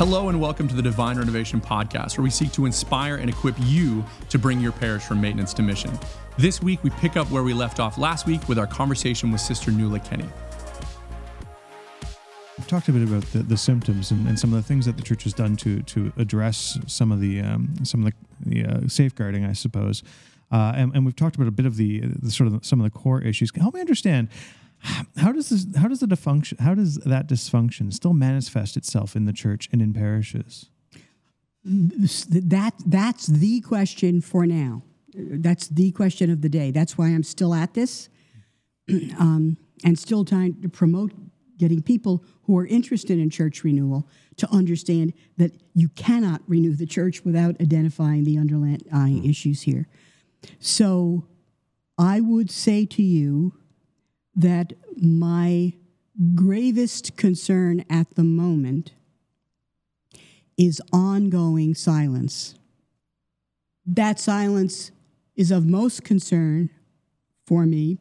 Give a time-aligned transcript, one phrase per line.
[0.00, 3.54] Hello, and welcome to the Divine Renovation Podcast, where we seek to inspire and equip
[3.58, 5.90] you to bring your parish from maintenance to mission.
[6.38, 9.42] This week, we pick up where we left off last week with our conversation with
[9.42, 10.24] Sister Nuala Kenny.
[12.56, 14.96] We've talked a bit about the, the symptoms and, and some of the things that
[14.96, 18.64] the church has done to to address some of the um, some of the, the
[18.64, 20.02] uh, safeguarding, I suppose.
[20.50, 22.84] Uh, and, and we've talked about a bit of the, the sort of some of
[22.84, 23.52] the core issues.
[23.54, 24.28] Help me understand
[25.16, 29.26] how does this how does the dysfunction how does that dysfunction still manifest itself in
[29.26, 30.70] the church and in parishes?
[31.64, 34.82] That that's the question for now.
[35.14, 36.70] That's the question of the day.
[36.70, 38.08] That's why I'm still at this,
[39.18, 41.12] um, and still trying to promote
[41.58, 46.86] getting people who are interested in church renewal to understand that you cannot renew the
[46.86, 49.86] church without identifying the underlying issues here.
[50.58, 51.26] So,
[51.98, 53.59] I would say to you
[54.34, 55.72] that my
[56.34, 58.92] gravest concern at the moment
[60.56, 62.54] is ongoing silence.
[63.86, 64.90] That silence
[65.34, 66.70] is of most concern
[67.46, 67.98] for me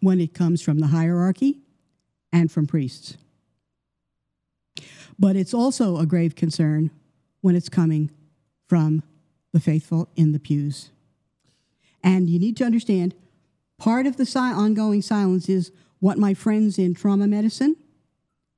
[0.00, 1.60] when it comes from the hierarchy
[2.32, 3.16] and from priests.
[5.18, 6.90] But it's also a grave concern
[7.40, 8.10] when it's coming
[8.66, 9.02] from
[9.52, 10.90] the faithful in the pews.
[12.02, 13.14] And you need to understand
[13.82, 17.74] Part of the si- ongoing silence is what my friends in trauma medicine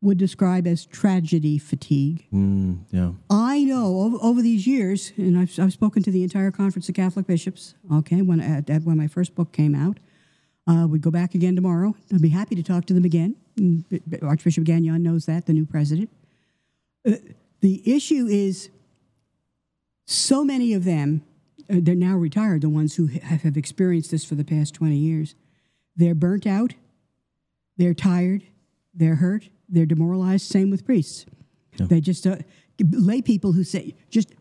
[0.03, 2.27] would describe as tragedy fatigue.
[2.31, 3.13] Mm, yeah.
[3.31, 6.95] I know over, over, these years, and I've, I've spoken to the entire Conference of
[6.95, 9.97] Catholic Bishops, okay, when, at, at when my first book came out.
[10.67, 11.97] Uh, we'd go back again tomorrow.
[12.13, 13.35] I'd be happy to talk to them again.
[14.21, 16.11] Archbishop Gagnon knows that, the new president.
[17.09, 17.13] Uh,
[17.63, 18.69] the issue is
[20.05, 21.23] so many of them
[21.71, 24.97] uh, they're now retired, the ones who have, have experienced this for the past 20
[24.97, 25.35] years.
[25.97, 26.75] They're burnt out,
[27.77, 28.43] they're tired,
[28.93, 30.47] they're hurt, they're demoralized.
[30.51, 31.27] Same with priests.
[31.77, 31.87] Yeah.
[31.87, 32.37] They just, uh,
[32.91, 34.33] lay people who say, just,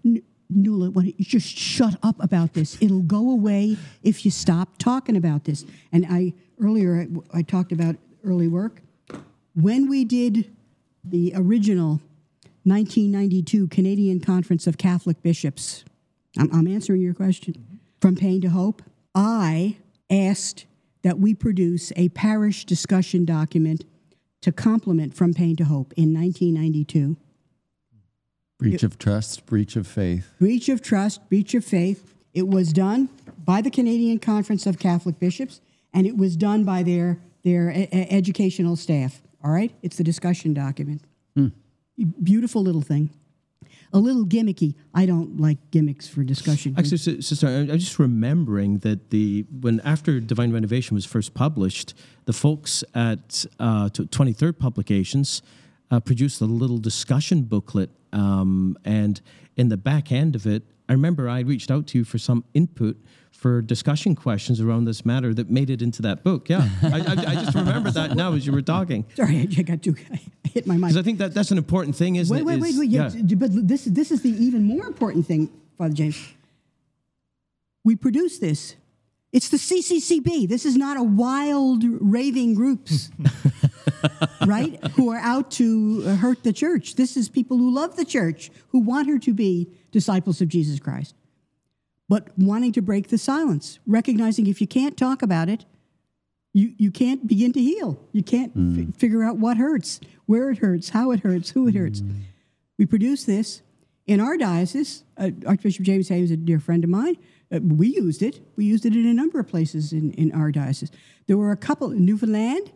[0.49, 2.77] Nuala, just shut up about this.
[2.81, 5.65] It'll go away if you stop talking about this.
[5.91, 8.81] And I, earlier, I, I talked about early work.
[9.55, 10.51] When we did
[11.03, 12.01] the original
[12.63, 15.83] 1992 Canadian Conference of Catholic Bishops,
[16.37, 17.53] I'm, I'm answering your question.
[17.53, 17.75] Mm-hmm.
[18.01, 18.81] From pain to hope,
[19.15, 19.77] I
[20.09, 20.65] asked
[21.03, 23.85] that we produce a parish discussion document
[24.41, 27.17] to complement From Pain to Hope in 1992.
[28.59, 30.33] Breach of trust, breach of faith.
[30.39, 32.13] Breach of trust, breach of faith.
[32.33, 33.09] It was done
[33.45, 35.61] by the Canadian Conference of Catholic Bishops,
[35.93, 39.21] and it was done by their, their a- educational staff.
[39.43, 39.73] All right?
[39.81, 41.03] It's the discussion document.
[41.35, 41.47] Hmm.
[42.21, 43.11] Beautiful little thing
[43.93, 44.73] a little gimmicky.
[44.93, 46.75] I don't like gimmicks for discussion.
[46.77, 51.93] Actually, sister, I'm just remembering that the when after Divine Renovation was first published,
[52.25, 55.41] the folks at uh, 23rd Publications
[55.91, 59.21] uh, produced a little discussion booklet, um, and
[59.55, 62.43] in the back end of it, I remember I reached out to you for some
[62.53, 62.97] input
[63.43, 66.47] for discussion questions around this matter that made it into that book.
[66.47, 69.05] Yeah, I, I, I, just remember that now as you were talking.
[69.17, 70.83] Sorry, I got too I hit my mic.
[70.83, 72.45] Because I think that that's an important thing, isn't wait, it?
[72.45, 73.11] Wait, wait, wait, yeah.
[73.13, 73.35] yeah.
[73.35, 76.25] But this this is the even more important thing, Father James.
[77.83, 78.77] We produce this.
[79.33, 80.47] It's the CCCB.
[80.47, 83.09] This is not a wild raving groups,
[84.45, 84.81] right?
[84.93, 86.95] Who are out to hurt the church.
[86.95, 90.79] This is people who love the church, who want her to be disciples of Jesus
[90.79, 91.13] Christ
[92.09, 95.65] but wanting to break the silence, recognizing if you can't talk about it,
[96.53, 97.99] you, you can't begin to heal.
[98.11, 98.89] You can't mm.
[98.89, 102.01] f- figure out what hurts, where it hurts, how it hurts, who it hurts.
[102.01, 102.21] Mm.
[102.77, 103.61] We produce this
[104.05, 105.03] in our diocese.
[105.17, 107.17] Uh, Archbishop James Hayes is a dear friend of mine.
[107.51, 108.39] Uh, we used it.
[108.55, 110.91] We used it in a number of places in, in our diocese.
[111.27, 112.71] There were a couple, in Newfoundland,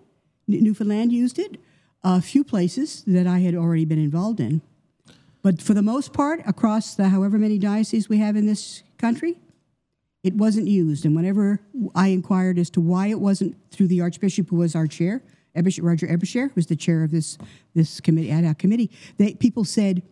[0.49, 1.57] N- Newfoundland used it,
[2.03, 4.61] a few places that I had already been involved in.
[5.43, 9.37] But for the most part, across the however many dioceses we have in this country,
[10.23, 11.05] it wasn't used.
[11.05, 11.61] And whenever
[11.95, 15.23] I inquired as to why it wasn't through the Archbishop, who was our chair,
[15.63, 17.37] Bishop Roger Ebacher, who was the chair of this
[17.73, 20.03] this committee ad hoc committee, they, people said,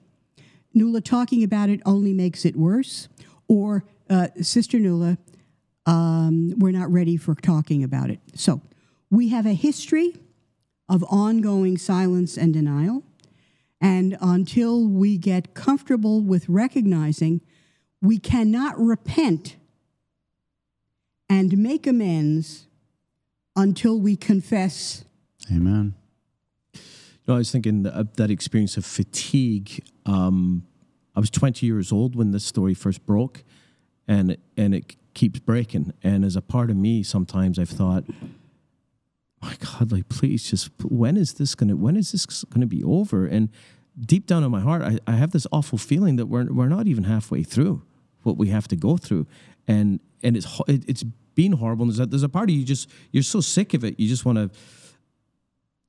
[0.74, 3.08] "Nuala, talking about it only makes it worse,
[3.48, 5.18] or uh, Sister Nuala,
[5.86, 8.20] um, we're not ready for talking about it.
[8.34, 8.62] So
[9.10, 10.16] we have a history
[10.90, 13.04] of ongoing silence and denial.
[13.82, 17.42] And until we get comfortable with recognizing
[18.06, 19.56] we cannot repent
[21.30, 22.68] and make amends
[23.56, 25.06] until we confess.
[25.52, 25.96] Amen.
[26.74, 26.80] You
[27.28, 29.84] know, I was thinking that, that experience of fatigue.
[30.06, 30.66] Um,
[31.16, 33.44] I was 20 years old when this story first broke,
[34.08, 35.94] and and it keeps breaking.
[36.04, 38.04] And as a part of me, sometimes I've thought,
[39.42, 43.26] my God, like please, just when is this gonna when is this gonna be over?
[43.26, 43.50] And
[44.00, 46.86] deep down in my heart, I, I have this awful feeling that we're we're not
[46.86, 47.82] even halfway through
[48.26, 49.28] what we have to go through,
[49.68, 51.04] and and it's it's
[51.36, 51.84] been horrible.
[51.84, 54.08] And there's a, there's a part of you just you're so sick of it, you
[54.08, 54.50] just want to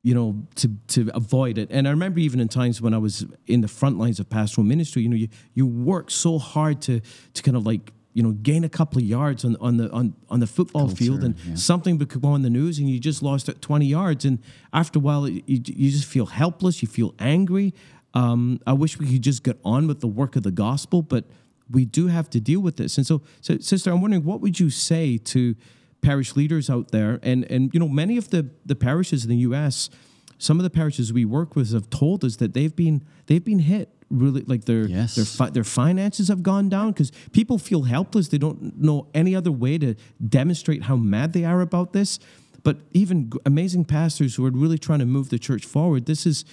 [0.06, 1.69] you know, to to avoid it.
[1.73, 4.65] And I remember even in times when I was in the front lines of pastoral
[4.65, 7.00] ministry, you know, you you work so hard to
[7.35, 10.15] to kind of like you know gain a couple of yards on on the on
[10.31, 11.56] on the football Culture, field, and yeah.
[11.56, 14.39] something could go on the news, and you just lost at twenty yards, and
[14.73, 17.75] after a while, you you just feel helpless, you feel angry.
[18.15, 21.25] Um, I wish we could just get on with the work of the gospel, but
[21.71, 22.97] we do have to deal with this.
[22.97, 25.55] And so, so sister, I'm wondering what would you say to
[26.03, 29.39] parish leaders out there, and and you know many of the the parishes in the
[29.49, 29.91] U.S.
[30.39, 33.61] Some of the parishes we work with have told us that they've been they've been
[33.61, 35.15] hit really like their Yes.
[35.17, 38.29] their fi- their finances have gone down because people feel helpless.
[38.29, 39.95] They don't know any other way to
[40.29, 42.19] demonstrate how mad they are about this.
[42.63, 46.27] But even g- amazing pastors who are really trying to move the church forward, this
[46.27, 46.45] is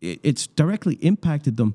[0.00, 1.74] it- it's directly impacted them.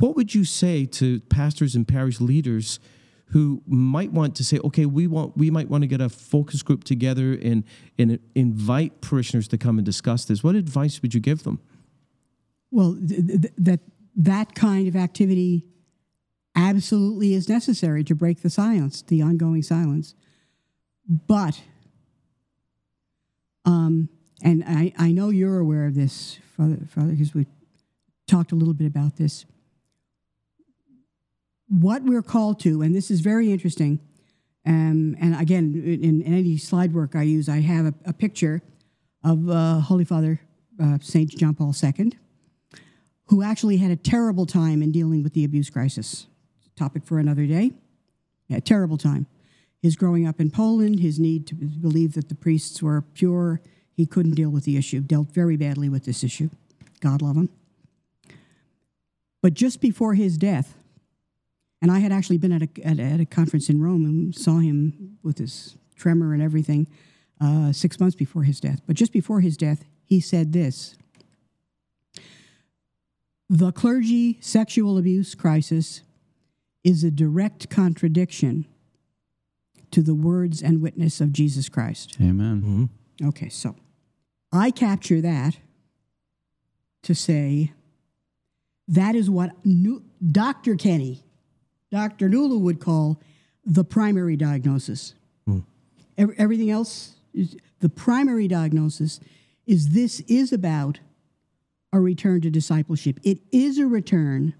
[0.00, 2.80] What would you say to pastors and parish leaders
[3.26, 6.62] who might want to say, okay, we want we might want to get a focus
[6.62, 7.64] group together and
[7.98, 10.42] and invite parishioners to come and discuss this?
[10.42, 11.60] What advice would you give them?
[12.70, 13.80] Well, th- th- that
[14.16, 15.66] that kind of activity
[16.56, 20.14] absolutely is necessary to break the silence, the ongoing silence.
[21.06, 21.60] But,
[23.64, 24.08] um,
[24.42, 27.46] and I, I know you're aware of this, Father, Father, because we
[28.26, 29.44] talked a little bit about this.
[31.70, 34.00] What we're called to, and this is very interesting.
[34.66, 38.60] Um, and again, in, in any slide work I use, I have a, a picture
[39.24, 40.40] of uh, Holy Father
[40.82, 42.12] uh, Saint John Paul II
[43.30, 46.26] who actually had a terrible time in dealing with the abuse crisis.
[46.74, 47.70] Topic for another day.
[48.48, 49.28] Yeah, terrible time.
[49.80, 53.60] His growing up in Poland, his need to believe that the priests were pure,
[53.92, 56.50] he couldn't deal with the issue, dealt very badly with this issue.
[57.00, 57.50] God love him.
[59.42, 60.74] But just before his death,
[61.82, 64.34] and I had actually been at a, at a, at a conference in Rome and
[64.34, 66.88] saw him with his tremor and everything
[67.40, 68.80] uh, six months before his death.
[68.86, 70.96] But just before his death, he said this
[73.48, 76.02] The clergy sexual abuse crisis
[76.84, 78.66] is a direct contradiction
[79.90, 82.16] to the words and witness of Jesus Christ.
[82.20, 82.88] Amen.
[83.22, 83.76] Okay, so
[84.52, 85.58] I capture that
[87.02, 87.72] to say
[88.88, 90.76] that is what Nu- Dr.
[90.76, 91.24] Kenny,
[91.90, 92.28] Dr.
[92.28, 93.20] Nuala would call
[93.64, 95.14] the primary diagnosis.
[96.18, 99.20] Ev- everything else, is, the primary diagnosis
[99.66, 101.00] is this is about
[101.92, 103.18] a return to discipleship.
[103.22, 104.54] It is a return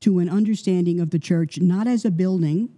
[0.00, 2.70] to an understanding of the church not as a building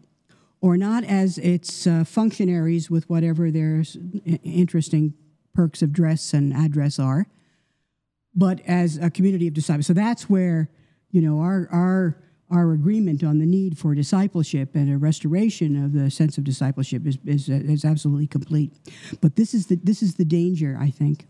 [0.61, 3.85] or not as its uh, functionaries with whatever their
[4.45, 5.15] interesting
[5.55, 7.27] perks of dress and address are,
[8.35, 9.87] but as a community of disciples.
[9.87, 10.71] So that's where
[11.11, 12.17] you know our our
[12.53, 17.07] our agreement on the need for discipleship and a restoration of the sense of discipleship
[17.07, 18.73] is is, is absolutely complete.
[19.21, 21.27] But this is the this is the danger I think.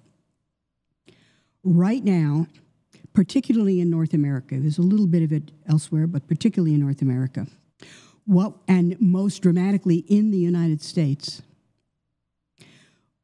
[1.65, 2.49] Right now,
[3.15, 7.03] particularly in North America, there's a little bit of it elsewhere, but particularly in North
[7.03, 7.47] America
[8.25, 11.43] what and most dramatically in the United States,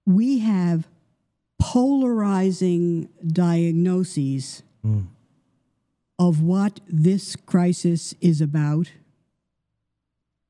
[0.07, 0.88] we have
[1.59, 5.02] polarizing diagnoses hmm.
[6.18, 8.90] Of what this crisis is about.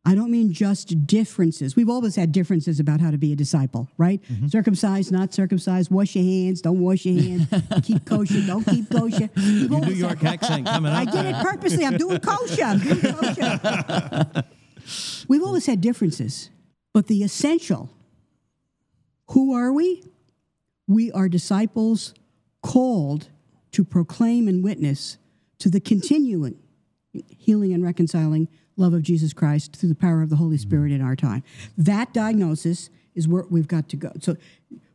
[0.04, 1.76] I don't mean just differences.
[1.76, 4.22] We've always had differences about how to be a disciple, right?
[4.22, 4.46] Mm-hmm.
[4.46, 7.46] Circumcised, not circumcised, wash your hands, don't wash your hands,
[7.82, 9.28] keep kosher, don't keep kosher.
[9.36, 10.98] We've New York had- accent coming up.
[10.98, 11.84] I did it purposely.
[11.84, 12.64] I'm doing kosher.
[12.64, 14.44] I'm doing kosher.
[15.28, 16.48] We've always had differences,
[16.94, 17.90] but the essential
[19.32, 20.02] who are we?
[20.86, 22.14] We are disciples
[22.62, 23.28] called
[23.72, 25.18] to proclaim and witness
[25.58, 26.58] to the continuing
[27.28, 30.62] healing and reconciling love of Jesus Christ through the power of the Holy mm-hmm.
[30.62, 31.42] Spirit in our time.
[31.76, 34.12] That diagnosis is where we've got to go.
[34.20, 34.36] So,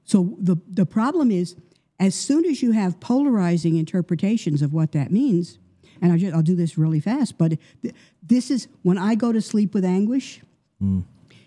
[0.05, 1.55] so the, the problem is,
[1.99, 5.59] as soon as you have polarizing interpretations of what that means,
[6.01, 9.31] and I'll, just, I'll do this really fast, but th- this is when I go
[9.31, 10.41] to sleep with anguish,
[10.81, 11.03] mm.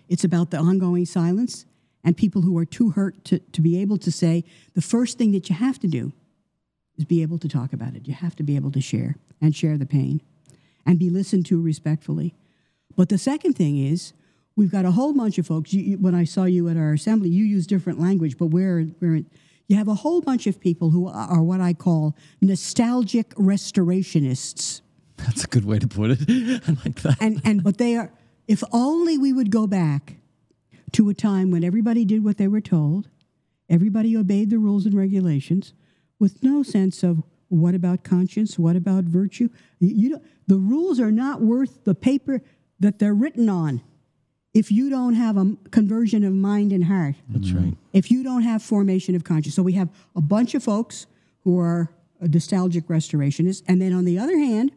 [0.07, 1.65] it's about the ongoing silence
[2.03, 4.43] and people who are too hurt to, to be able to say
[4.73, 6.13] the first thing that you have to do
[6.97, 8.07] is be able to talk about it.
[8.07, 10.21] You have to be able to share and share the pain
[10.85, 12.33] and be listened to respectfully.
[12.95, 14.13] But the second thing is,
[14.55, 15.73] we've got a whole bunch of folks.
[15.73, 19.23] You, when I saw you at our assembly, you use different language, but we're, we're
[19.67, 24.81] you have a whole bunch of people who are, are what I call nostalgic restorationists.
[25.17, 26.19] That's a good way to put it.
[26.67, 27.17] I like that.
[27.19, 28.11] and and but they are
[28.47, 30.15] if only we would go back
[30.93, 33.09] to a time when everybody did what they were told
[33.69, 35.73] everybody obeyed the rules and regulations
[36.19, 38.59] with no sense of What about conscience?
[38.59, 39.49] What about virtue?
[39.79, 42.41] You, don't, the rules are not worth the paper
[42.79, 43.81] that they're written on
[44.53, 47.15] if you don't have a conversion of mind and heart.
[47.29, 47.75] That's right.
[47.93, 49.55] If you don't have formation of conscience.
[49.55, 51.05] So we have a bunch of folks
[51.43, 51.89] who are
[52.21, 53.63] uh, nostalgic restorationists.
[53.67, 54.71] And then on the other hand,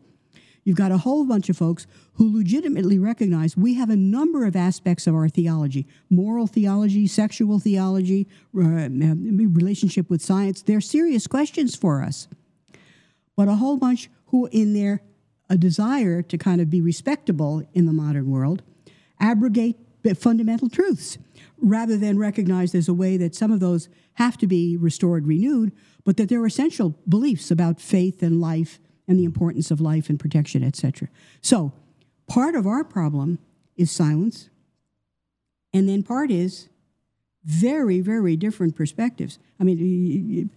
[0.71, 4.55] you've got a whole bunch of folks who legitimately recognize we have a number of
[4.55, 10.63] aspects of our theology moral theology, sexual theology, uh, relationship with science.
[10.63, 12.29] They're serious questions for us.
[13.37, 15.03] But a whole bunch who, in their
[15.49, 18.63] a desire to kind of be respectable in the modern world,
[19.19, 19.75] abrogate
[20.17, 21.19] fundamental truths
[21.61, 25.73] rather than recognize there's a way that some of those have to be restored, renewed,
[26.05, 28.79] but that they're essential beliefs about faith and life
[29.11, 31.09] and the importance of life and protection, etc.
[31.43, 31.73] So,
[32.29, 33.41] part of our problem
[33.77, 34.51] is silence,
[35.75, 36.69] and then part is
[37.45, 39.41] very, very different perspectives.
[39.59, 40.49] I mean,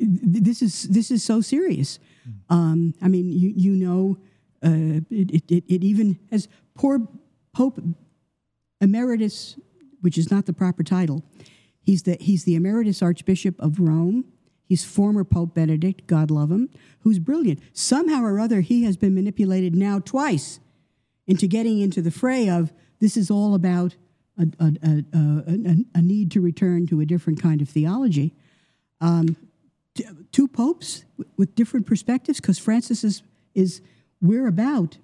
[0.00, 1.98] this is this is so serious.
[2.48, 4.16] Um, I mean, you you know,
[4.64, 7.06] uh, it, it it even has poor
[7.52, 7.78] Pope
[8.80, 9.58] Emeritus,
[10.00, 11.22] which is not the proper title.
[11.82, 14.31] He's the he's the Emeritus Archbishop of Rome.
[14.72, 17.60] He's former Pope Benedict, God love him, who's brilliant.
[17.74, 20.60] Somehow or other, he has been manipulated now twice
[21.26, 23.96] into getting into the fray of this is all about
[24.38, 28.32] a, a, a, a need to return to a different kind of theology.
[29.02, 29.36] Um,
[30.32, 31.04] two popes
[31.36, 33.22] with different perspectives, because Francis is,
[33.54, 33.82] is
[34.22, 34.96] we're about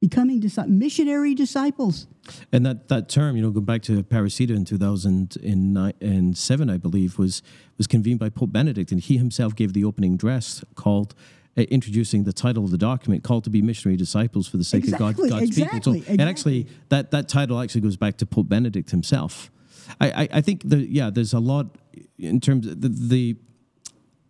[0.00, 2.06] becoming dis- missionary disciples.
[2.52, 7.42] And that, that term, you know, going back to Aparecida in 2007, I believe, was,
[7.76, 11.14] was convened by Pope Benedict, and he himself gave the opening address called
[11.58, 14.84] uh, introducing the title of the document, called to be missionary disciples for the sake
[14.84, 15.92] exactly, of God, God's exactly, people.
[15.92, 16.18] So, exactly.
[16.18, 19.50] and actually, that, that title actually goes back to Pope Benedict himself.
[20.00, 21.76] I, I, I think that, yeah, there's a lot
[22.18, 23.36] in terms of the, the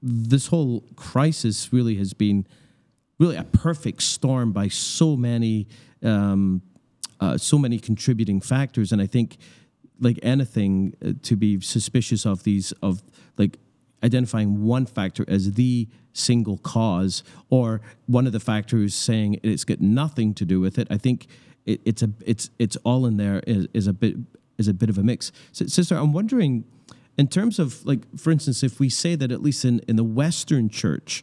[0.02, 2.46] this whole crisis really has been
[3.20, 5.68] really a perfect storm by so many
[6.02, 6.62] um,
[7.20, 8.90] uh, so many contributing factors.
[8.90, 9.36] And i think
[10.00, 13.02] like anything uh, to be suspicious of these of
[13.36, 13.58] like
[14.02, 19.80] identifying one factor as the single cause or one of the factors saying it's got
[19.80, 21.28] nothing to do with it i think
[21.66, 24.16] it, it's a it's it's all in there is, is a bit
[24.58, 25.32] is a bit of a mix.
[25.52, 26.64] So, sister i'm wondering
[27.18, 30.04] in terms of like for instance if we say that at least in, in the
[30.04, 31.22] western church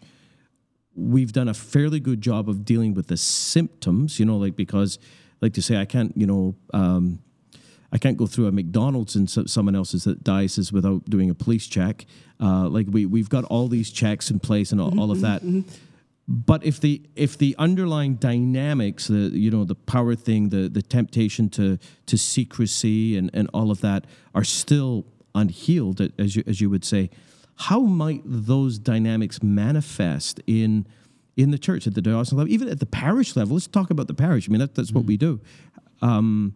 [0.98, 5.00] we've done a fairly good job of dealing with the symptoms you know like because
[5.42, 7.20] like to say i can't you know um,
[7.92, 11.68] i can't go through a mcdonald's in so, someone else's diocese without doing a police
[11.68, 12.06] check.
[12.39, 15.42] Uh, like we, we've got all these checks in place and all, all of that.
[16.27, 20.82] But if the if the underlying dynamics the you know the power thing the the
[20.82, 26.60] temptation to to secrecy and and all of that are still unhealed, as you, as
[26.60, 27.10] you would say,
[27.57, 30.85] how might those dynamics manifest in
[31.35, 33.55] in the church at the diocesan level, even at the parish level?
[33.55, 34.47] Let's talk about the parish.
[34.47, 35.39] I mean, that, that's what we do.
[36.01, 36.53] Um,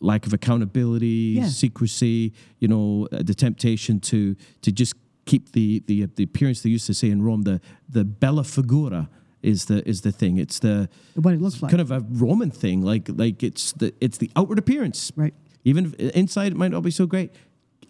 [0.00, 1.48] lack of accountability, Yeah.
[1.48, 4.94] secrecy, you know, uh, the temptation to to just
[5.26, 9.08] keep the the the appearance they used to say in Rome, the the bella figura
[9.42, 10.36] is the is the thing.
[10.38, 11.70] It's the What it looks like.
[11.70, 15.34] kind of a Roman thing, like like it's the it's the outward appearance, Right.
[15.66, 17.30] Even if inside it might not be so great.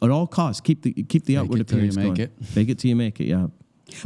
[0.03, 2.21] At all costs, keep the keep the outward it till you appearance make going.
[2.21, 2.47] it.
[2.47, 3.27] Fake it till you make it.
[3.27, 3.47] Yeah.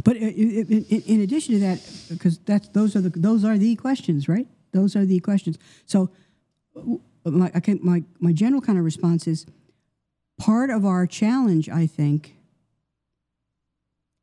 [0.03, 1.79] But uh, in, in, in addition to that,
[2.09, 4.47] because that's those are the those are the questions, right?
[4.71, 5.57] Those are the questions.
[5.85, 6.11] So,
[6.75, 9.45] uh, my I can, my my general kind of response is
[10.37, 12.35] part of our challenge, I think,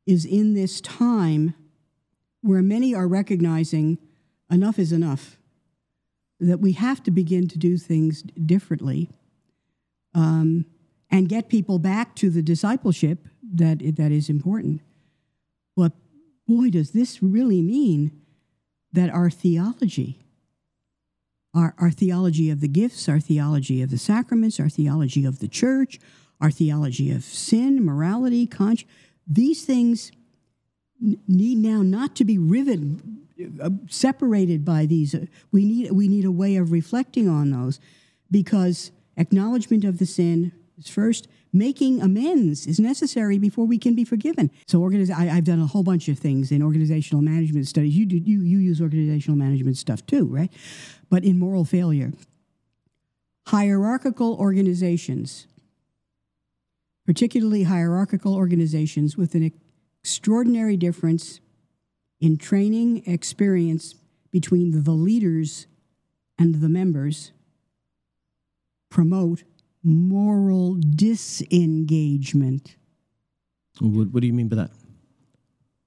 [0.05, 1.53] is in this time
[2.41, 3.97] where many are recognizing
[4.49, 5.37] enough is enough,
[6.39, 9.09] that we have to begin to do things differently.
[10.13, 10.65] Um,
[11.09, 14.81] and get people back to the discipleship that that is important.
[15.75, 15.93] But
[16.47, 18.11] boy, does this really mean
[18.91, 20.19] that our theology,
[21.53, 25.47] our, our theology of the gifts, our theology of the sacraments, our theology of the
[25.47, 25.99] church,
[26.41, 28.91] our theology of sin, morality, conscience,
[29.25, 30.11] these things
[30.99, 33.27] need now not to be riven,
[33.61, 35.13] uh, separated by these.
[35.13, 37.79] Uh, We need, we need a way of reflecting on those
[38.31, 40.51] because acknowledgement of the sin
[40.85, 41.27] first.
[41.53, 44.51] Making amends is necessary before we can be forgiven.
[44.67, 47.97] So, I, I've done a whole bunch of things in organizational management studies.
[47.97, 50.51] You do, you you use organizational management stuff too, right?
[51.09, 52.11] But in moral failure,
[53.47, 55.47] hierarchical organizations,
[57.05, 59.51] particularly hierarchical organizations with an
[60.03, 61.39] extraordinary difference
[62.19, 63.95] in training experience
[64.31, 65.67] between the leaders
[66.37, 67.31] and the members,
[68.89, 69.43] promote
[69.87, 72.75] moral disengagement.
[73.79, 74.71] What, what do you mean by that?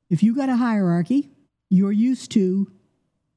[0.09, 1.29] if you got a hierarchy,
[1.69, 2.69] you're used to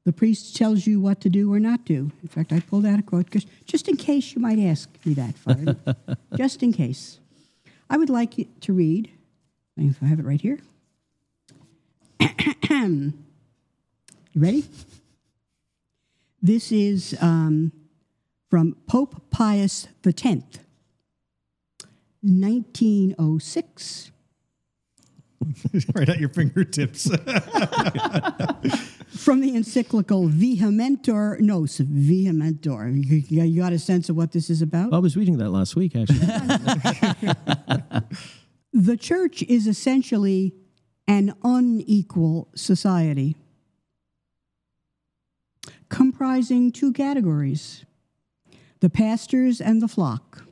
[0.04, 2.10] the priest tells you what to do or not do.
[2.20, 5.14] In fact, I pulled out a quote 'cause- just in case you might ask me
[5.14, 7.20] that, just in case.
[7.88, 9.08] I would like you to read,
[9.76, 10.58] if I have it right here.
[12.70, 13.12] you
[14.34, 14.64] ready?
[16.42, 17.70] This is um,
[18.54, 20.24] from Pope Pius X,
[22.22, 24.12] 1906.
[25.96, 27.06] right at your fingertips.
[29.08, 32.94] From the encyclical Vehementer Nos, Vehementer.
[33.04, 34.92] You, you- you got a sense of what this is about?
[34.94, 36.20] I was reading that last week, actually.
[38.72, 40.54] The church is essentially
[41.08, 43.34] an unequal society,
[45.88, 47.84] comprising two categories
[48.84, 50.44] the pastors and the flock,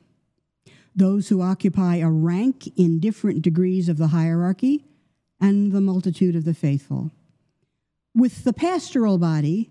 [0.97, 4.87] those who occupy a rank in different degrees of the hierarchy,
[5.39, 7.11] and the multitude of the faithful.
[8.15, 9.71] With the pastoral body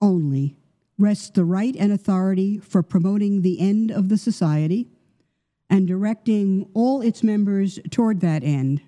[0.00, 0.56] only
[0.98, 4.88] rests the right and authority for promoting the end of the society
[5.68, 8.80] and directing all its members toward that end.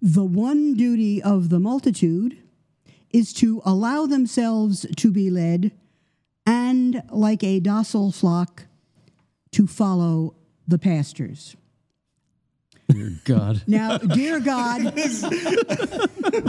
[0.00, 2.38] The one duty of the multitude
[3.10, 5.72] is to allow themselves to be led
[6.48, 8.64] and, like a docile flock,
[9.52, 10.34] to follow
[10.66, 11.56] the pastors.
[12.90, 13.62] Dear God.
[13.66, 14.82] Now, dear God,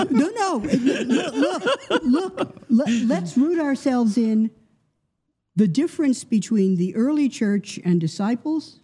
[0.09, 4.49] no, no, look, look, look let, let's root ourselves in
[5.57, 8.79] the difference between the early church and disciples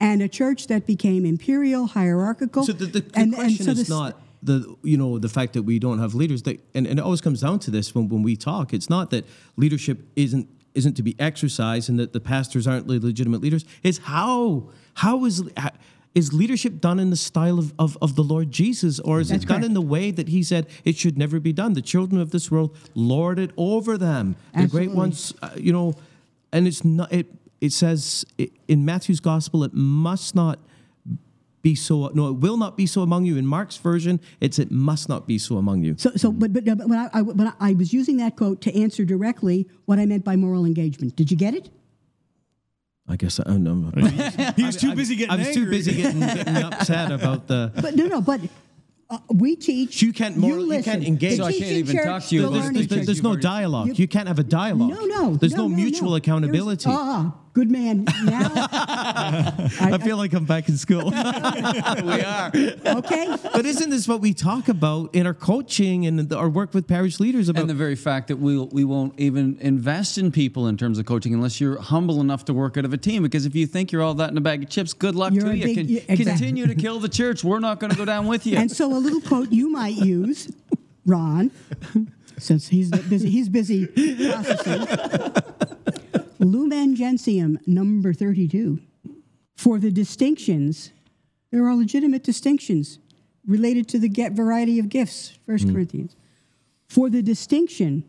[0.00, 2.64] and a church that became imperial, hierarchical.
[2.64, 5.28] So the, the, the and- and question so is this- not the you know the
[5.28, 6.42] fact that we don't have leaders.
[6.42, 8.72] That and, and it always comes down to this when, when we talk.
[8.72, 13.00] It's not that leadership isn't isn't to be exercised and that the pastors aren't le-
[13.00, 13.64] legitimate leaders.
[13.82, 15.72] It's how how is how-
[16.14, 19.44] is leadership done in the style of, of, of the Lord Jesus, or is That's
[19.44, 21.74] it done in the way that He said it should never be done?
[21.74, 24.36] The children of this world lord it over them.
[24.56, 25.94] The great ones, uh, you know,
[26.52, 27.12] and it's not.
[27.12, 27.26] It
[27.60, 30.58] it says i in Matthew's gospel, it must not
[31.62, 34.70] be so no it will not be so among you in mark's version it's it
[34.70, 37.72] must not be so among you So, so, but, but, but, I, I, but I
[37.74, 41.16] was using that quote to answer directly what I meant by moral engagement.
[41.16, 41.68] Did you get it?
[43.08, 43.90] i guess i don't know
[44.56, 47.96] he was too busy getting i was too busy getting, getting upset about the But
[47.96, 48.40] no, no, but
[49.10, 50.00] uh, we teach.
[50.02, 50.84] You can't moral- you listen.
[50.92, 51.32] can't engage.
[51.32, 53.34] The So I can't even church, talk to you the about there's, there's, there's no
[53.34, 55.34] dialogue you, can't have a dialogue No, no.
[55.34, 56.16] there's no, no, mutual no.
[56.16, 58.04] accountability There's- Ah, good man.
[58.24, 61.16] Now, I, i feel like i'm back in school we
[62.22, 62.50] are.
[62.98, 63.36] okay.
[63.52, 66.86] but isn't this what we talk about in our coaching and the, our work with
[66.86, 70.68] parish leaders about And the very fact that we we won't even invest in people
[70.68, 73.22] in terms of coaching unless you're humble enough to work out of a team.
[73.22, 75.46] Because if you think you're all that in a bag of chips, good luck You're
[75.46, 75.64] to you.
[75.64, 76.24] big- Con- exactly.
[76.24, 77.42] Continue to kill the church.
[77.44, 78.56] We're not going to go down with you.
[78.56, 80.50] And so, a little quote you might use,
[81.06, 81.50] Ron,
[82.38, 83.28] since he's busy.
[83.30, 84.86] He's busy processing.
[86.44, 88.80] Lumen Gentium, number thirty-two.
[89.56, 90.90] For the distinctions,
[91.50, 92.98] there are legitimate distinctions
[93.46, 95.38] related to the get variety of gifts.
[95.46, 95.74] First hmm.
[95.74, 96.16] Corinthians.
[96.88, 98.04] For the distinction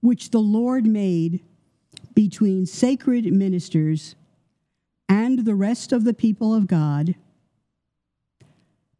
[0.00, 1.44] which the Lord made
[2.14, 4.16] between sacred ministers
[5.08, 7.14] and the rest of the people of God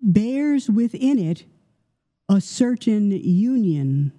[0.01, 1.45] bears within it
[2.29, 4.13] a certain union,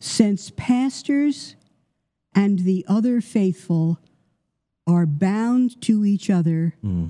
[0.00, 1.54] since pastors
[2.34, 3.98] and the other faithful
[4.86, 7.06] are bound to each other hmm.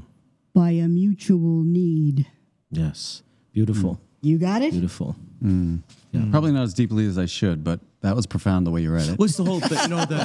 [0.54, 2.26] by a mutual need.
[2.70, 4.00] yes beautiful hmm.
[4.24, 4.72] You got it?
[4.72, 5.76] beautiful hmm.
[6.12, 8.92] yeah Probably not as deeply as I should, but that was profound the way you
[8.92, 9.18] read it.
[9.18, 9.78] What's the whole thing?
[9.82, 10.16] You know, the,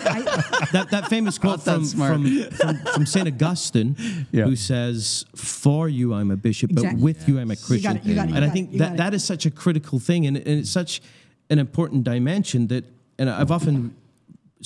[0.00, 3.28] that, that, that famous quote Not that from, from, from, from St.
[3.28, 3.96] Augustine,
[4.32, 4.44] Yeah.
[4.44, 7.02] who says, For you I'm a bishop, but Exactly.
[7.02, 7.78] with you I'm a Christian.
[7.78, 9.52] You got it, you got it, you and I think that, that is such a
[9.52, 11.00] critical thing, and, and it's such
[11.48, 12.84] an important dimension that,
[13.18, 14.05] and I've often s-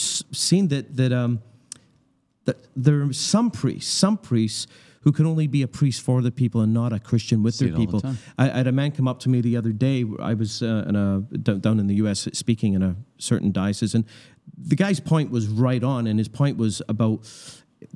[0.01, 1.41] seen that, that, um,
[2.45, 4.67] that there are some priests, some priests
[5.03, 7.67] who can only be a priest for the people and not a Christian with See
[7.67, 8.17] their all the people.
[8.39, 10.05] I, I had a man come up to me the other day.
[10.21, 12.29] I was uh, in a down down in the U.S.
[12.33, 14.05] speaking in a certain diocese, and
[14.57, 17.25] the guy's point was right on, and his point was about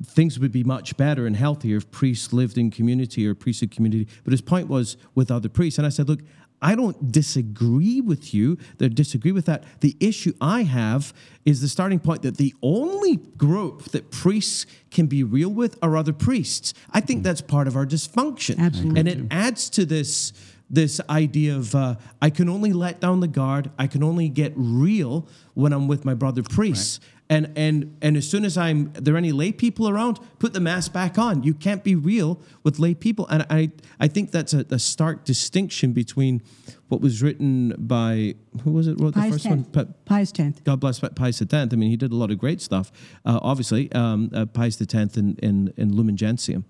[0.03, 4.07] things would be much better and healthier if priests lived in community or priesthood community.
[4.23, 6.21] But his point was with other priests, and I said, look.
[6.65, 8.57] I don't disagree with you.
[8.79, 9.63] They disagree with that.
[9.81, 11.13] The issue I have
[11.45, 15.95] is the starting point that the only group that priests can be real with are
[15.95, 16.73] other priests.
[16.91, 18.57] I think that's part of our dysfunction.
[18.57, 18.99] Absolutely.
[18.99, 20.33] And it adds to this
[20.67, 23.69] this idea of uh, I can only let down the guard.
[23.77, 26.99] I can only get real when I'm with my brother priests.
[27.27, 30.93] And and and as soon as I'm there any lay people around, put the mask
[30.93, 31.41] back on.
[31.41, 33.25] You can't be real with lay people.
[33.29, 36.43] And I I think that's a, a stark distinction between
[36.87, 39.55] what was written by who was it wrote the first X.
[39.55, 39.63] one?
[39.63, 40.63] Pa- Pius tenth.
[40.63, 41.53] God bless Pius X.
[41.53, 42.91] I mean, he did a lot of great stuff.
[43.25, 46.65] Uh, obviously, um, uh, Pius X in, in, in Lumen Gentium.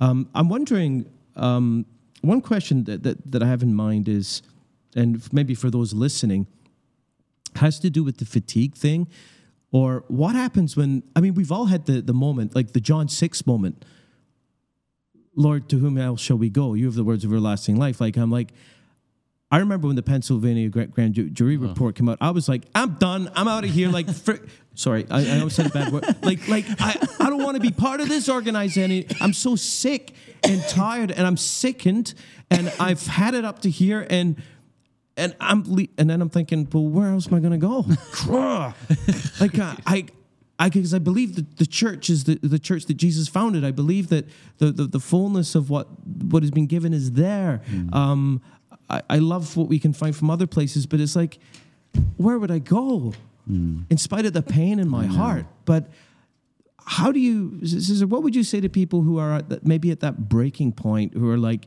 [0.00, 1.86] Um, I'm wondering, um,
[2.22, 4.42] one question that, that, that I have in mind is,
[4.96, 6.46] and maybe for those listening,
[7.56, 9.06] has to do with the fatigue thing.
[9.72, 13.08] Or what happens when, I mean, we've all had the, the moment, like the John
[13.08, 13.84] 6 moment.
[15.34, 16.74] Lord, to whom else shall we go?
[16.74, 18.00] You have the words of everlasting life.
[18.00, 18.52] Like, I'm like,
[19.50, 21.68] I remember when the Pennsylvania Grand Jury uh-huh.
[21.68, 22.18] report came out.
[22.20, 23.30] I was like, I'm done.
[23.34, 23.88] I'm out of here.
[23.88, 24.08] Like,
[24.74, 26.04] sorry, I, I almost said a bad word.
[26.22, 29.04] Like, like I, I don't want to be part of this organization.
[29.20, 32.14] I'm so sick and tired, and I'm sickened,
[32.50, 34.42] and I've had it up to here, and
[35.16, 37.84] and I'm le- and then I'm thinking, well, where else am I going to go?
[39.40, 40.06] like, uh, I.
[40.58, 43.64] I because I believe that the church is the, the church that Jesus founded.
[43.64, 44.26] I believe that
[44.58, 47.62] the, the, the fullness of what what has been given is there.
[47.92, 48.40] Um,
[48.88, 51.38] I, I love what we can find from other places, but it's like,
[52.16, 53.12] where would I go?
[53.48, 55.88] In spite of the pain in my heart, but
[56.84, 59.90] how do you, Sister, what would you say to people who are at that, maybe
[59.90, 61.66] at that breaking point, who are like,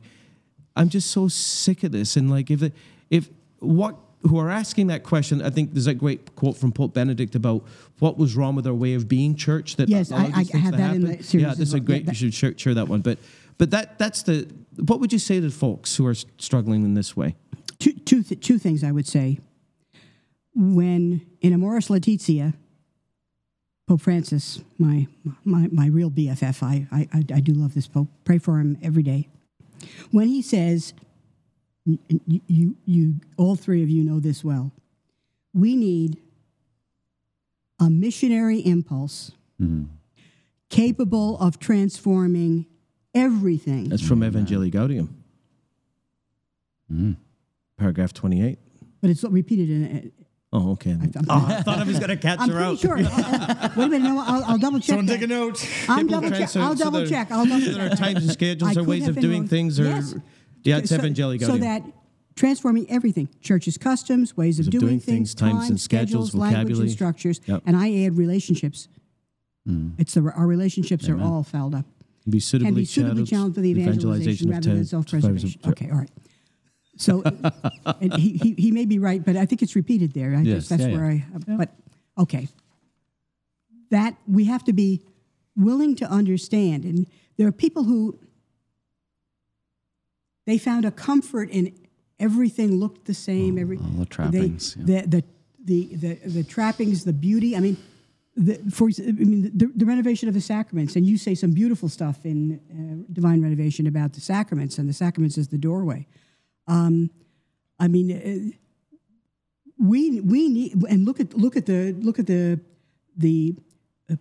[0.74, 2.72] I'm just so sick of this, and like if it,
[3.10, 3.28] if
[3.60, 7.34] what who are asking that question, I think there's a great quote from Pope Benedict
[7.36, 7.62] about
[8.00, 9.76] what was wrong with our way of being church.
[9.76, 12.02] That Yes, I- I have to that in the series Yeah, as that's a great.
[12.02, 13.02] Yeah, that- you should share, that one.
[13.02, 13.18] But
[13.58, 14.48] but that that's the.
[14.84, 17.36] What would you say to folks who are struggling in this way?
[17.78, 19.38] two, two, th- two things I would say.
[20.54, 22.54] When in Amoris Laetitia,
[23.86, 25.06] Pope Francis, my,
[25.44, 29.02] my, my real BFF, I, I, I do love this Pope, pray for him every
[29.02, 29.28] day.
[30.10, 30.94] When he says,
[31.86, 34.72] you, you, you, all three of you know this well,
[35.54, 36.18] we need
[37.80, 39.84] a missionary impulse mm-hmm.
[40.68, 42.66] capable of transforming
[43.14, 43.88] everything.
[43.88, 45.08] That's from Evangelii Gaudium,
[46.92, 47.12] mm-hmm.
[47.78, 48.58] paragraph twenty-eight.
[49.00, 49.84] But it's repeated in.
[49.84, 50.12] It.
[50.52, 50.92] Oh, okay.
[50.92, 52.78] I'm- I oh, thought I was going to catch I'm her pretty out.
[52.78, 52.98] sure.
[52.98, 54.08] Uh, uh, wait a minute.
[54.08, 54.86] No, I'll, I'll double check.
[54.86, 55.14] Someone that.
[55.14, 55.68] take a note.
[55.88, 56.56] I'm double trying check.
[56.56, 57.30] I'll double there- check.
[57.30, 57.74] I'll double check.
[57.74, 59.48] There are times and schedules or could ways have of been doing wrong.
[59.48, 59.80] things.
[59.80, 60.14] Or Yes.
[60.66, 61.82] Yeah, it's so, Evangelii so that
[62.34, 66.66] transforming everything churches customs, ways of, of doing things, things, times and schedules, language and
[66.66, 66.88] vocabulary.
[66.90, 67.62] structures, Yep.
[67.66, 68.88] and I add relationships.
[69.66, 69.90] Hmm.
[69.98, 71.86] It's the our relationships are all fouled up.
[72.28, 75.60] be suitably, Can be suitably channeled- challenged for the evangelization of rather than ten- self-preservation.
[75.64, 76.10] of- Okay, all right.
[76.98, 77.22] So,
[78.00, 80.34] and he, he he may be right, but I think it's repeated there.
[80.34, 81.24] I Yes, guess that's yeah, where I.
[81.46, 81.70] But
[82.18, 82.48] okay,
[83.90, 85.02] that we have to be
[85.56, 88.18] willing to understand, and there are people who
[90.46, 91.74] they found a comfort in
[92.18, 93.58] everything looked the same.
[93.58, 95.02] Every all the they- trappings, yeah.
[95.02, 95.24] the, the
[95.64, 97.56] the the the trappings, the beauty.
[97.56, 97.76] I mean.
[98.38, 101.88] The, for I mean the, the renovation of the sacraments, and you say some beautiful
[101.88, 106.06] stuff in uh, Divine Renovation about the sacraments, and the sacraments is the doorway.
[106.66, 107.08] Um,
[107.80, 108.56] I mean, uh,
[109.78, 112.60] we we need and look at look at the look at the
[113.16, 113.56] the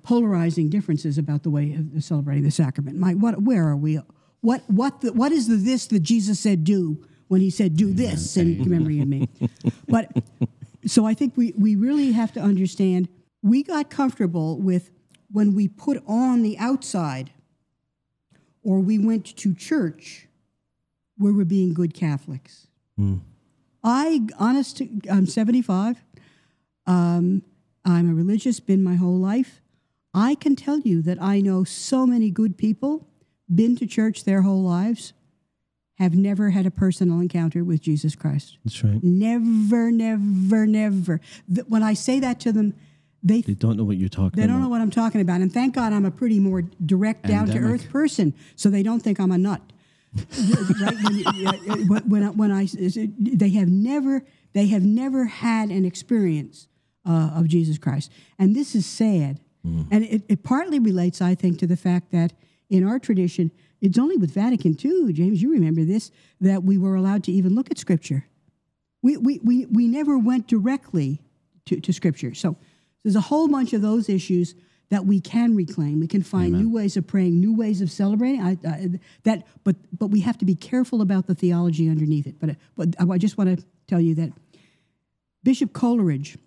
[0.03, 2.97] polarizing differences about the way of celebrating the sacrament.
[2.97, 3.99] My what where are we?
[4.45, 7.91] What what the, what is the this that Jesus said do when he said do
[7.91, 9.27] this in memory of me?
[9.87, 10.11] But
[10.85, 13.09] so I think we we really have to understand.
[13.41, 14.91] We got comfortable with
[15.31, 17.31] when we put on the outside,
[18.61, 20.27] or we went to church,
[21.17, 22.67] where we're being good Catholics.
[23.83, 26.03] I honest, to, I'm 75.
[26.85, 27.41] Um,
[27.83, 29.61] I'm a religious, been my whole life.
[30.13, 33.07] I can tell you that I know so many good people,
[33.53, 35.13] been to church their whole lives,
[35.97, 38.57] have never had a personal encounter with Jesus Christ.
[38.65, 39.01] That's right.
[39.03, 41.21] Never, never, never.
[41.67, 42.73] When I say that to them,
[43.23, 45.41] they They don't know what you're talking they don't know what I'm talking about.
[45.41, 48.99] And thank God I'm a pretty more direct, down to earth person, so they don't
[48.99, 49.61] think I'm a nut.
[50.81, 50.95] right?
[51.03, 52.67] When, you- when, when I, when I,
[53.17, 56.67] they have never, they have never had an experience
[57.03, 59.39] uh, of Jesus Christ, and this is sad.
[59.65, 59.87] Mm.
[59.89, 62.33] And it, it partly relates, I think, to the fact that
[62.69, 63.51] in our tradition,
[63.81, 67.55] it's only with Vatican II, James, you remember this, that we were allowed to even
[67.55, 68.25] look at Scripture.
[69.01, 71.21] We, we, we, we never went directly
[71.65, 72.33] to, to Scripture.
[72.33, 72.57] So
[73.03, 74.55] there's a whole bunch of those issues
[74.89, 75.99] that we can reclaim.
[75.99, 78.41] We can find new ways of praying, new ways of celebrating.
[78.41, 78.89] I, I,
[79.23, 82.35] that, but but we have to be careful about the theology underneath it.
[82.39, 84.31] But but I just want to tell you that
[85.43, 86.37] Bishop Coleridge,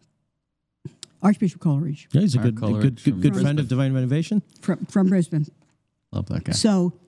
[1.23, 3.93] Archbishop Coleridge Yeah, he's a Mark good, a Coleridge good, good, good friend of Divine
[3.93, 4.43] Renovation.
[4.61, 5.47] from from Brisbane,
[6.13, 6.53] Love that guy.
[6.53, 6.99] So,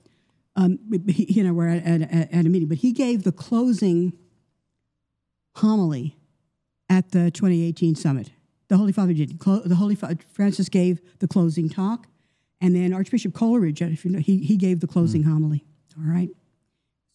[0.57, 4.13] um, he, you know, we're at, at, at a meeting, but he gave the closing
[5.57, 6.17] homily
[6.89, 8.31] at the 2018 summit.
[8.69, 9.39] the Holy Father did.
[9.39, 12.07] Clo- the Holy Father, Francis gave the closing talk,
[12.61, 15.65] and then Archbishop Coleridge, if you know, he, he gave the closing homily.
[15.97, 16.31] All right?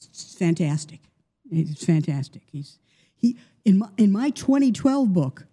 [0.09, 1.01] It's fantastic.
[1.51, 2.43] It's fantastic.
[2.51, 2.79] He's,
[3.15, 5.45] he, in, my, in my 2012 book,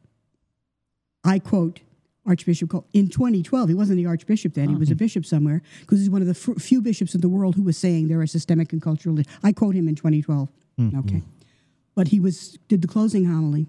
[1.25, 1.81] I quote
[2.27, 2.87] Archbishop Cole.
[2.93, 6.23] In 2012, he wasn't the Archbishop then, he was a bishop somewhere, because he's one
[6.23, 8.81] of the f- few bishops in the world who was saying there are systemic and
[8.81, 9.19] cultural.
[9.43, 10.49] I quote him in 2012.
[10.99, 11.23] Okay.
[11.95, 13.67] But he was did the closing homily.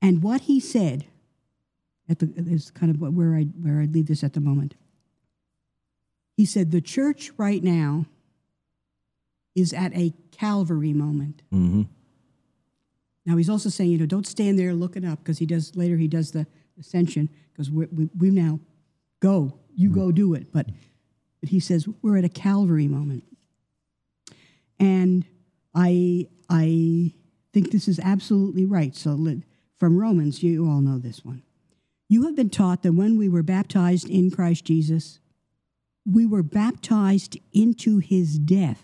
[0.00, 1.06] And what he said
[2.08, 4.74] at the is kind of where I where I leave this at the moment.
[6.36, 8.06] He said the church right now
[9.54, 11.42] is at a Calvary moment.
[11.50, 11.82] hmm
[13.24, 15.96] Now he's also saying, you know, don't stand there looking up because he does later.
[15.96, 16.46] He does the
[16.78, 18.60] ascension because we we now
[19.20, 19.58] go.
[19.74, 20.52] You go do it.
[20.52, 20.68] But
[21.40, 23.24] but he says we're at a Calvary moment,
[24.78, 25.26] and
[25.74, 27.12] I I
[27.52, 28.94] think this is absolutely right.
[28.94, 29.16] So
[29.78, 31.42] from Romans, you all know this one.
[32.08, 35.18] You have been taught that when we were baptized in Christ Jesus,
[36.06, 38.82] we were baptized into His death.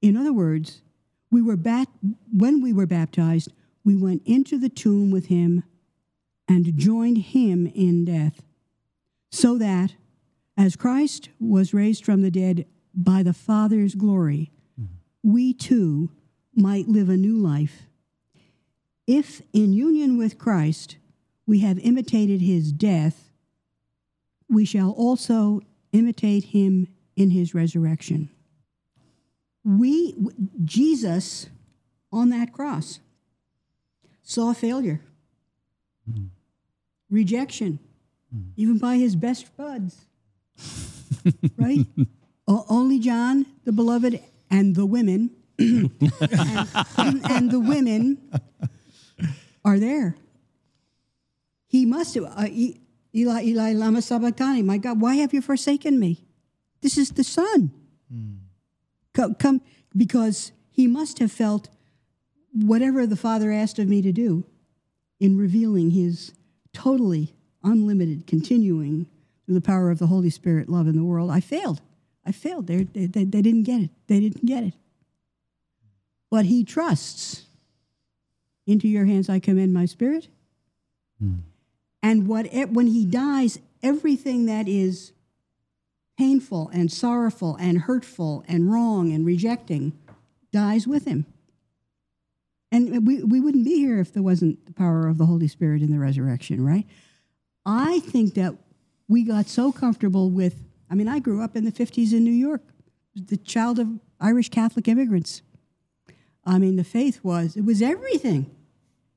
[0.00, 0.82] In other words,
[1.30, 1.88] we were bat-
[2.32, 3.52] when we were baptized,
[3.84, 5.64] we went into the tomb with him
[6.48, 8.42] and joined him in death,
[9.30, 9.94] so that
[10.56, 14.94] as Christ was raised from the dead by the Father's glory, mm-hmm.
[15.22, 16.10] we too
[16.54, 17.82] might live a new life.
[19.06, 20.96] If in union with Christ
[21.46, 23.30] we have imitated his death,
[24.48, 25.60] we shall also
[25.92, 28.30] imitate him in his resurrection.
[29.64, 30.16] We
[30.64, 31.48] jesus
[32.10, 33.00] on that cross
[34.22, 35.02] saw failure
[36.08, 36.26] mm-hmm.
[37.10, 37.78] Rejection
[38.56, 40.04] even by his best buds
[41.56, 41.86] right?
[42.46, 45.90] O- only john the beloved and the women and,
[47.30, 48.18] and the women
[49.64, 50.14] are there.
[51.66, 52.80] He must have uh, E-
[53.14, 56.24] eli eli lama sabachthani my god why have you forsaken me?
[56.80, 57.70] This is the son
[59.14, 59.60] come, come
[59.96, 61.68] because he must have felt
[62.52, 64.44] whatever the father asked of me to do
[65.20, 66.32] in revealing his
[66.72, 69.06] totally unlimited continuing
[69.44, 71.30] through the power of the holy spirit love in the world.
[71.30, 71.80] I failed.
[72.24, 72.66] I failed.
[72.66, 73.90] They, they, they, they didn't get it.
[74.06, 74.74] They didn't get it.
[76.30, 77.44] But he trusts.
[78.66, 80.28] Into your hands i commend my spirit.
[81.18, 81.36] Hmm.
[82.02, 85.12] And what when he dies everything that is
[86.18, 89.92] painful and sorrowful and hurtful and wrong and rejecting
[90.52, 91.24] dies with him.
[92.70, 95.82] And we, we wouldn't be here if there wasn't the power of the Holy Spirit
[95.82, 96.86] in the resurrection, right?
[97.64, 98.54] I think that
[99.08, 102.30] we got so comfortable with, I mean, I grew up in the 50s in New
[102.30, 102.62] York,
[103.14, 103.88] the child of
[104.20, 105.42] Irish Catholic immigrants.
[106.44, 108.54] I mean, the faith was, it was everything.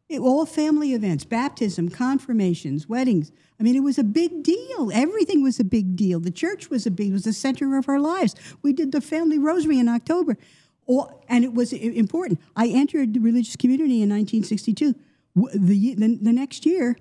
[0.09, 3.31] It, all family events, baptism, confirmations, weddings.
[3.59, 4.91] I mean, it was a big deal.
[4.93, 6.19] Everything was a big deal.
[6.19, 8.35] The church was a big, was the center of our lives.
[8.61, 10.37] We did the family rosary in October,
[10.91, 12.39] all, and it was important.
[12.55, 14.95] I entered the religious community in 1962.
[15.35, 16.97] The, the, the next year,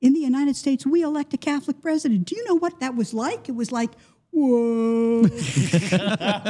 [0.00, 2.26] in the United States, we elect a Catholic president.
[2.26, 3.48] Do you know what that was like?
[3.48, 3.90] It was like,
[4.30, 5.22] whoa,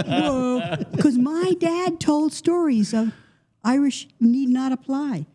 [0.06, 0.76] whoa.
[0.90, 3.12] Because my dad told stories of
[3.64, 5.26] Irish need not apply.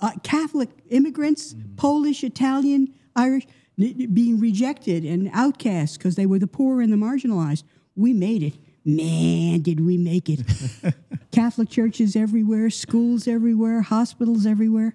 [0.00, 6.80] Uh, Catholic immigrants, Polish, Italian, Irish, being rejected and outcast because they were the poor
[6.80, 7.64] and the marginalized.
[7.96, 8.54] We made it.
[8.84, 10.40] Man, did we make it.
[11.32, 14.94] Catholic churches everywhere, schools everywhere, hospitals everywhere.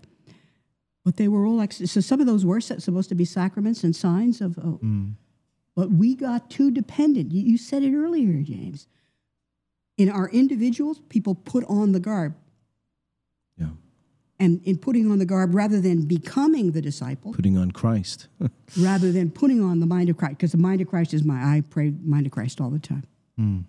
[1.04, 3.95] But they were all like, so some of those were supposed to be sacraments and
[3.95, 5.10] signs of, oh, hmm.
[5.75, 7.32] but we got too dependent.
[7.32, 8.88] You, you said it earlier, James.
[9.97, 12.36] In our individuals, people put on the garb.
[13.58, 13.69] Yeah.
[14.39, 18.28] And in putting on the garb, rather than becoming the disciple, Putting on Christ.
[18.78, 21.36] rather than putting on the mind of Christ, because the mind of Christ is my,
[21.36, 23.08] I pray mind of Christ all the time.
[23.36, 23.60] Hmm.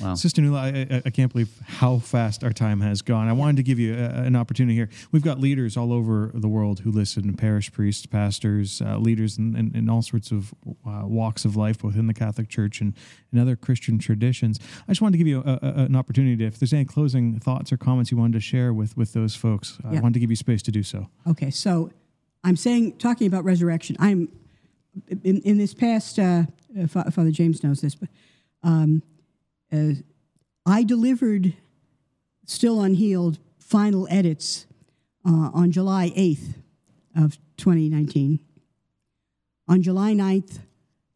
[0.00, 0.14] Wow.
[0.14, 3.28] Sister Nuala, I, I, I can't believe how fast our time has gone.
[3.28, 4.88] I wanted to give you a, an opportunity here.
[5.12, 9.54] We've got leaders all over the world who listen parish priests, pastors, uh, leaders in,
[9.54, 10.54] in, in all sorts of
[10.86, 12.94] uh, walks of life, both in the Catholic Church and,
[13.30, 14.58] and other Christian traditions.
[14.88, 17.38] I just wanted to give you a, a, an opportunity to, if there's any closing
[17.38, 20.30] thoughts or comments you wanted to share with, with those folks, I wanted to give
[20.30, 21.08] you space to do so.
[21.26, 21.90] Okay, so
[22.42, 24.28] I'm saying, talking about resurrection, I'm
[25.08, 26.44] in, in this past, uh,
[26.88, 28.08] Father James knows this, but
[28.62, 29.02] um,
[29.74, 29.94] uh,
[30.66, 31.54] I delivered
[32.46, 34.66] still unhealed final edits
[35.26, 36.54] uh, on July 8th
[37.16, 38.40] of 2019.
[39.68, 40.60] On July 9th,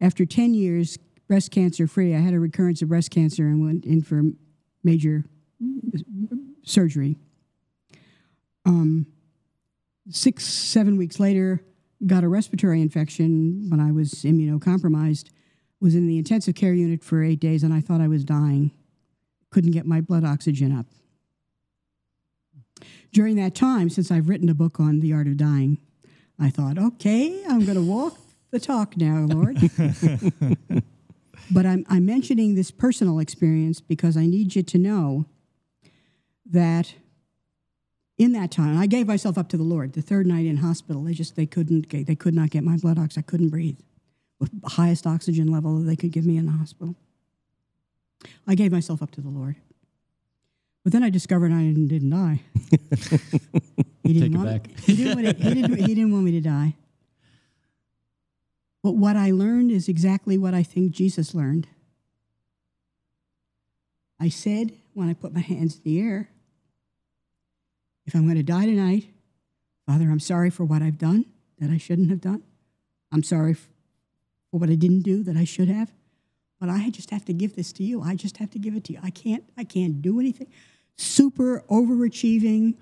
[0.01, 3.85] after 10 years breast cancer free, I had a recurrence of breast cancer and went
[3.85, 4.23] in for
[4.83, 5.25] major
[6.63, 7.17] surgery.
[8.65, 9.07] Um,
[10.09, 11.63] six, seven weeks later,
[12.05, 15.29] got a respiratory infection when I was immunocompromised,
[15.81, 18.71] was in the intensive care unit for eight days, and I thought I was dying.
[19.49, 20.85] Couldn't get my blood oxygen up.
[23.11, 25.79] During that time, since I've written a book on the art of dying,
[26.39, 28.17] I thought, okay, I'm going to walk
[28.51, 29.57] the talk now, Lord.
[31.51, 35.25] but I'm, I'm mentioning this personal experience because I need you to know
[36.45, 36.93] that
[38.17, 39.93] in that time, I gave myself up to the Lord.
[39.93, 42.99] The third night in hospital, they just they couldn't they could not get my blood
[42.99, 43.23] oxygen.
[43.25, 43.79] I couldn't breathe
[44.39, 46.95] with the highest oxygen level that they could give me in the hospital.
[48.47, 49.55] I gave myself up to the Lord.
[50.83, 52.41] But then I discovered I didn't, didn't die.
[54.03, 54.79] he didn't Take it want, back.
[54.85, 56.75] He didn't, want he, didn't, he didn't want me to die.
[58.81, 61.67] But what I learned is exactly what I think Jesus learned.
[64.19, 66.29] I said when I put my hands in the air,
[68.05, 69.05] if I'm going to die tonight,
[69.85, 71.25] Father, I'm sorry for what I've done
[71.59, 72.43] that I shouldn't have done.
[73.11, 73.55] I'm sorry
[74.51, 75.91] for what I didn't do that I should have.
[76.59, 78.01] But I just have to give this to you.
[78.01, 78.99] I just have to give it to you.
[79.01, 79.43] I can't.
[79.57, 80.47] I can't do anything.
[80.97, 82.75] Super overachieving,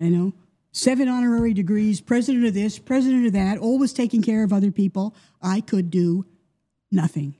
[0.00, 0.32] you know.
[0.74, 5.14] Seven honorary degrees, president of this, president of that, always taking care of other people.
[5.42, 6.24] I could do
[6.90, 7.34] nothing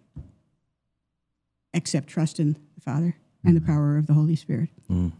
[1.73, 3.67] except trust in the Father and the mm.
[3.67, 4.69] power of the Holy Spirit.
[4.91, 5.13] Mm.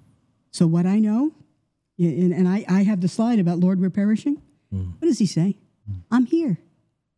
[0.51, 1.33] So what I know,
[1.99, 4.43] and, and I, I have the slide about Lord, we're perishing.
[4.73, 4.93] Mm.
[4.99, 5.57] What does he say?
[6.11, 6.59] I'm here.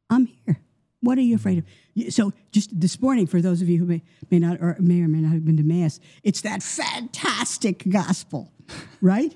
[0.08, 0.60] I'm here.
[1.04, 2.12] What are you afraid of?
[2.12, 5.08] So just this morning, for those of you who may, may not or may or
[5.08, 8.50] may not have been to mass, it's that fantastic gospel,
[9.00, 9.34] right?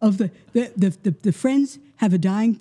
[0.00, 2.60] Of the the, the, the, the friends have a dying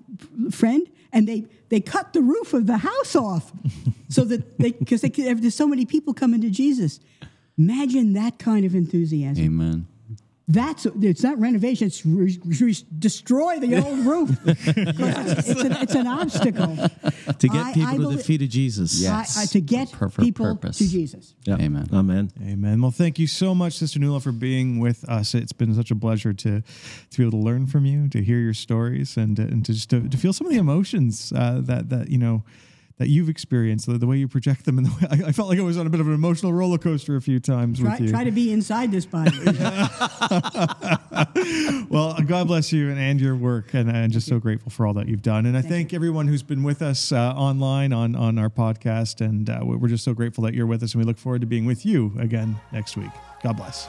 [0.52, 3.52] friend and they they cut the roof of the house off
[4.10, 7.00] so that they because there's so many people coming to Jesus.
[7.58, 9.44] Imagine that kind of enthusiasm.
[9.44, 9.88] Amen.
[10.48, 11.88] That's it's not renovation.
[11.88, 14.30] It's re, re, destroy the old roof.
[14.46, 16.76] it's, it's, an, it's an obstacle
[17.40, 19.02] to get I- people I to belie- the feet of Jesus.
[19.02, 19.16] Yeah.
[19.16, 19.38] I- Yes.
[19.38, 20.78] I- to get For- for people purpose.
[20.78, 21.34] to Jesus.
[21.46, 21.56] Yeah.
[21.60, 21.88] Amen.
[21.92, 22.32] Amen.
[22.44, 22.80] Amen.
[22.80, 25.34] Well, thank you so much, Sister Nuala, for being with us.
[25.34, 28.38] It's been such a pleasure to to be able to learn from you, to hear
[28.38, 31.60] your stories, and to, and to just to, to feel some of the emotions uh,
[31.64, 32.44] that that you know
[32.98, 35.50] that you've experienced, the, the way you project them, and the way I, I felt
[35.50, 37.92] like I was on a bit of an emotional roller coaster a few times Try,
[37.92, 38.10] with you.
[38.10, 39.38] try to be inside this body.
[41.90, 44.94] well, God bless you and, and your work, and I'm just so grateful for all
[44.94, 45.46] that you've done.
[45.46, 49.50] And I thank everyone who's been with us uh, online on on our podcast, and
[49.50, 51.66] uh, we're just so grateful that you're with us, and we look forward to being
[51.66, 53.12] with you again next week.
[53.44, 53.88] God bless.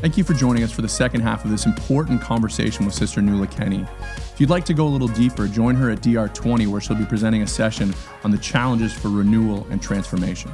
[0.00, 3.20] Thank you for joining us for the second half of this important conversation with Sister
[3.20, 3.86] Nuala Kenny.
[4.16, 7.04] If you'd like to go a little deeper, join her at DR20, where she'll be
[7.04, 7.92] presenting a session
[8.24, 10.50] on the challenges for renewal and transformation.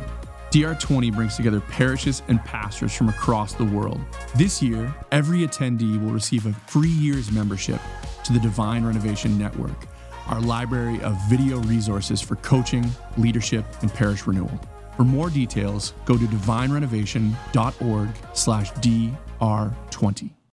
[0.51, 4.01] DR20 brings together parishes and pastors from across the world.
[4.35, 7.81] This year, every attendee will receive a free year's membership
[8.25, 9.87] to the Divine Renovation Network,
[10.27, 12.85] our library of video resources for coaching,
[13.17, 14.61] leadership, and parish renewal.
[14.97, 18.73] For more details, go to divinerenovation.org slash
[19.41, 20.36] DR20.